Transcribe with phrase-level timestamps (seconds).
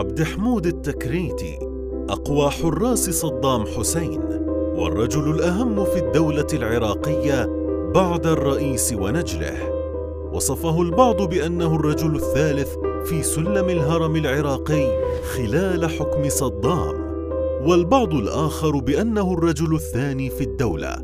[0.00, 1.58] عبد حمود التكريتي
[2.08, 4.20] أقوى حراس صدام حسين
[4.76, 7.44] والرجل الأهم في الدولة العراقية
[7.94, 9.70] بعد الرئيس ونجله.
[10.32, 12.74] وصفه البعض بأنه الرجل الثالث
[13.04, 14.86] في سلم الهرم العراقي
[15.22, 16.94] خلال حكم صدام
[17.66, 20.96] والبعض الآخر بأنه الرجل الثاني في الدولة.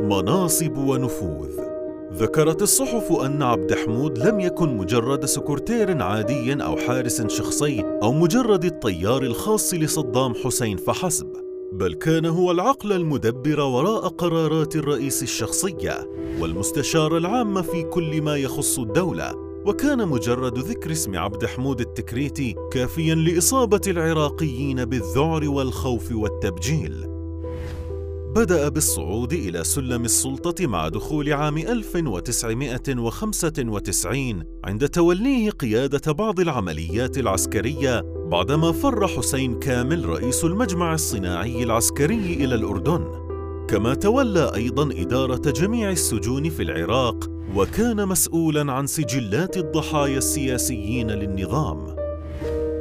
[0.00, 1.66] مناصب ونفوذ.
[2.12, 8.64] ذكرت الصحف أن عبد حمود لم يكن مجرد سكرتير عادي أو حارس شخصي أو مجرد
[8.64, 11.32] الطيار الخاص لصدام حسين فحسب
[11.72, 18.78] بل كان هو العقل المدبر وراء قرارات الرئيس الشخصية والمستشار العام في كل ما يخص
[18.78, 19.45] الدولة.
[19.66, 27.06] وكان مجرد ذكر اسم عبد حمود التكريتي كافيا لإصابة العراقيين بالذعر والخوف والتبجيل.
[28.36, 38.00] بدأ بالصعود إلى سلم السلطة مع دخول عام 1995 عند توليه قيادة بعض العمليات العسكرية
[38.30, 43.26] بعدما فر حسين كامل رئيس المجمع الصناعي العسكري إلى الأردن.
[43.68, 51.96] كما تولى أيضا إدارة جميع السجون في العراق وكان مسؤولا عن سجلات الضحايا السياسيين للنظام.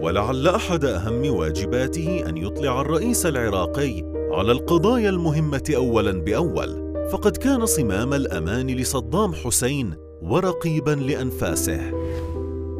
[0.02, 6.94] ولعل أحد أهم واجباته أن يطلع الرئيس العراقي على القضايا المهمة أولا بأول.
[7.12, 11.92] فقد كان صمام الأمان لصدام حسين ورقيبا لأنفاسه.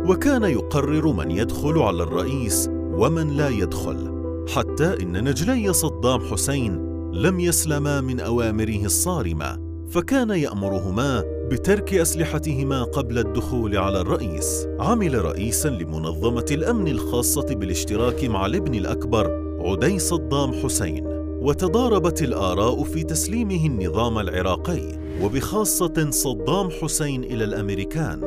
[0.10, 4.16] وكان يقرر من يدخل على الرئيس ومن لا يدخل.
[4.56, 9.66] حتى إن نجلي صدام حسين لم يسلما من أوامره الصارمة.
[9.90, 14.68] فكان يأمرهما بترك أسلحتهما قبل الدخول على الرئيس.
[14.80, 21.04] عمل رئيسا لمنظمة الأمن الخاصة بالاشتراك مع الابن الأكبر عدي صدام حسين.
[21.42, 25.00] وتضاربت الآراء في تسليمه النظام العراقي.
[25.22, 28.24] وبخاصة صدام حسين إلى الأمريكان.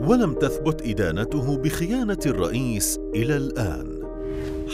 [0.00, 4.02] ولم تثبت إدانته بخيانة الرئيس إلى الآن.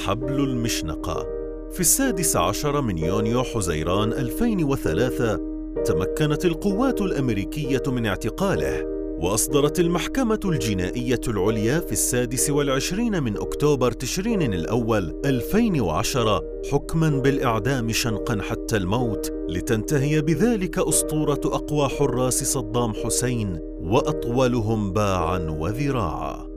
[0.05, 1.27] حبل المشنقة.
[1.73, 5.48] في السادس عشر من يونيو حزيران 2003
[5.87, 14.43] تمكنت القوات الأمريكية من اعتقاله وأصدرت المحكمة الجنائية العليا في السادس والعشرين من أكتوبر تشرين
[14.43, 24.93] الأول 2010 حكما بالإعدام شنقا حتى الموت لتنتهي بذلك أسطورة أقوى حراس صدام حسين وأطولهم
[24.93, 26.48] باعا وذراعا.